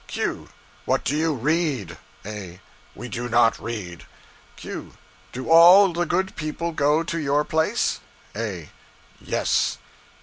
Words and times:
Q. 0.07 0.49
What 0.85 1.03
do 1.03 1.15
you 1.15 1.35
read? 1.35 1.95
A. 2.25 2.59
We 2.95 3.07
do 3.07 3.29
not 3.29 3.59
read. 3.59 4.05
Q. 4.55 4.97
Do 5.31 5.47
all 5.47 5.93
the 5.93 6.07
good 6.07 6.35
people 6.35 6.71
go 6.71 7.03
to 7.03 7.19
your 7.19 7.43
place? 7.43 7.99
A. 8.35 8.71
Yes. 9.19 9.77